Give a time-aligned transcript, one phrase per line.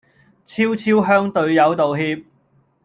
[0.03, 0.03] 俏
[0.75, 2.25] 俏向隊友道歉